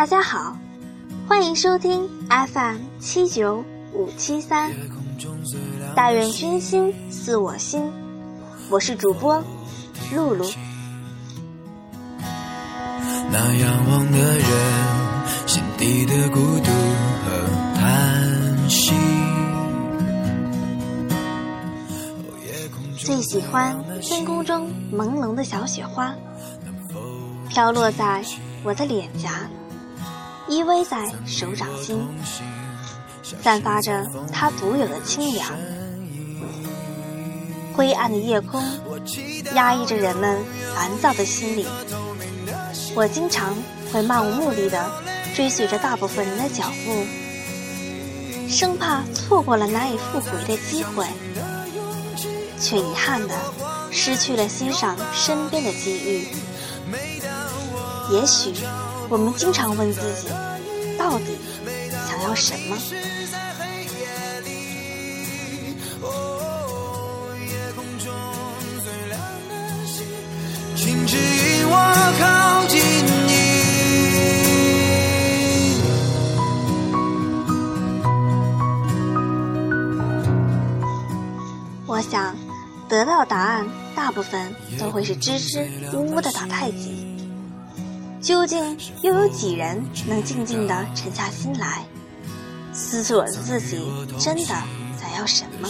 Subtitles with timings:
[0.00, 0.56] 大家好，
[1.28, 3.62] 欢迎收听 FM 七九
[3.92, 4.72] 五七三。
[5.94, 7.82] 但愿君心似我心，
[8.70, 9.44] 我是主播
[10.14, 10.50] 露露。
[13.30, 14.48] 那仰望的人，
[15.46, 16.70] 心底的孤独
[17.22, 18.94] 和叹息。
[22.96, 26.14] 最喜欢天空中朦胧的小雪花，
[27.50, 28.24] 飘落在
[28.64, 29.46] 我的脸颊，
[30.50, 32.04] 依偎在手掌心，
[33.40, 35.48] 散发着它独有的清凉。
[37.72, 38.60] 灰暗的夜空，
[39.54, 40.44] 压抑着人们
[40.74, 41.64] 烦躁的心理。
[42.96, 43.56] 我经常
[43.92, 44.90] 会漫无目的的
[45.36, 47.06] 追随着大部分人的脚步，
[48.48, 51.06] 生怕错过了难以复回的机会，
[52.58, 53.36] 却遗憾的
[53.92, 56.26] 失去了欣赏身边的机遇。
[58.12, 58.52] 也许
[59.08, 60.28] 我们经常问自己，
[62.30, 62.76] 要什么？
[70.76, 71.74] 请指引我
[72.20, 72.80] 靠近
[73.26, 73.30] 你。
[81.84, 82.36] 我想，
[82.88, 87.10] 得到答案大部分都会是支支吾吾的打太极。
[88.22, 91.84] 究竟又有几人能静静地沉下心来，
[92.80, 93.78] 思索着自己
[94.18, 95.68] 真的想要什么？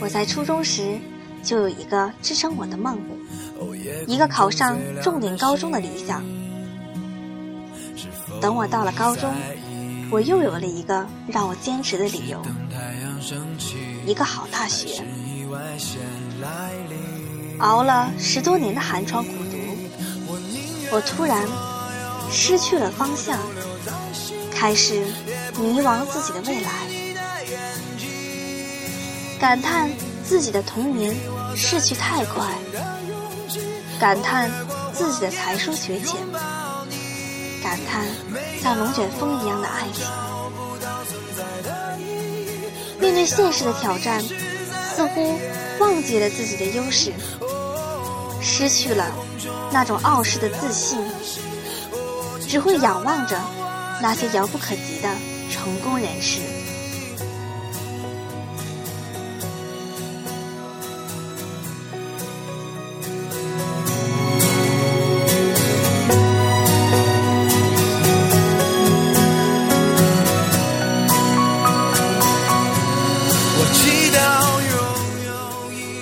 [0.00, 0.98] 我在初中时。
[1.40, 2.98] 就有一个支撑我的梦，
[4.08, 6.22] 一个考上重点高中的理想。
[8.40, 9.32] 等我到了高中，
[10.10, 12.42] 我又有了一个让我坚持的理由：
[14.04, 15.00] 一个好大学。
[17.60, 19.56] 熬了十多年的寒窗苦读，
[20.90, 21.46] 我突然
[22.30, 23.38] 失去了方向，
[24.50, 25.04] 开始
[25.60, 26.70] 迷茫自己的未来，
[29.40, 29.90] 感叹。
[30.28, 31.16] 自己的童年
[31.56, 32.44] 逝去太快，
[33.98, 34.50] 感叹
[34.92, 36.20] 自己的才疏学浅，
[37.62, 38.06] 感叹
[38.62, 40.04] 像龙卷风一样的爱情。
[43.00, 44.22] 面对现实的挑战，
[44.94, 45.40] 似乎
[45.78, 47.10] 忘记了自己的优势，
[48.42, 49.10] 失去了
[49.72, 50.98] 那种傲视的自信，
[52.48, 53.38] 只会仰望着
[54.00, 55.08] 那些遥不可及的
[55.50, 56.40] 成功人士。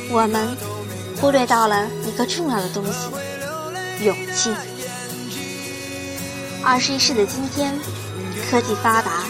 [0.09, 0.57] 我们
[1.21, 3.11] 忽略到了一个重要的东西——
[4.07, 4.76] 勇气。
[6.67, 7.73] 二十一世的今天，
[8.51, 9.23] 科技发达，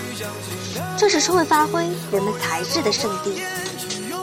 [0.97, 3.43] 这是充分发挥人们才智的圣地。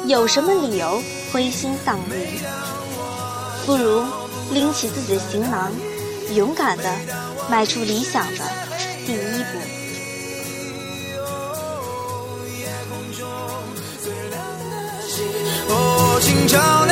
[0.07, 0.99] 有什么理由
[1.31, 2.43] 灰心丧气？
[3.67, 4.03] 不如
[4.51, 5.71] 拎起自己的行囊，
[6.33, 6.91] 勇敢的
[7.47, 8.39] 迈出理想的
[9.05, 9.59] 第一步。
[16.19, 16.82] 请照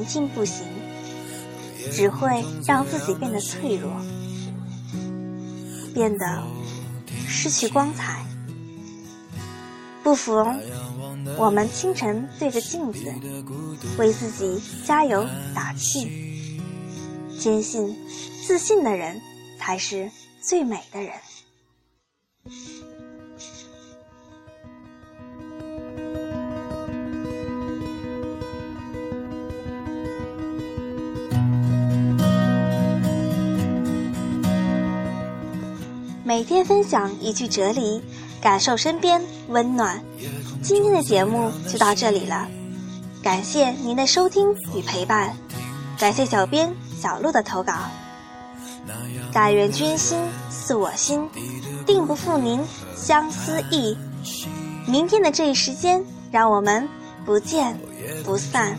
[0.00, 0.66] 前进不行，
[1.92, 3.92] 只会让自己变得脆弱，
[5.92, 6.42] 变得
[7.28, 8.24] 失去光彩。
[10.02, 10.58] 不妨，
[11.36, 13.00] 我们清晨对着镜子，
[13.98, 16.58] 为自己加油打气。
[17.38, 17.94] 坚信，
[18.46, 19.20] 自信的人
[19.58, 21.12] 才是最美的人。
[36.30, 38.00] 每天分享一句哲理，
[38.40, 40.00] 感受身边温暖。
[40.62, 42.46] 今天的节目就到这里了，
[43.20, 45.36] 感谢您的收听与陪伴，
[45.98, 46.72] 感谢小编。
[47.00, 47.72] 小鹿的投稿，
[49.32, 51.28] 但愿君心似我心，
[51.84, 52.60] 定不负您
[52.94, 53.96] 相思意。
[54.86, 56.00] 明天的这一时间，
[56.30, 56.88] 让我们
[57.26, 57.76] 不见
[58.22, 58.78] 不散。